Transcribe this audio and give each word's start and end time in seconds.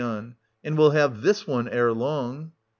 And 0.01 0.35
will 0.79 0.89
have 0.89 1.21
this 1.21 1.45
one 1.45 1.67
ere 1.69 1.93
long. 1.93 2.53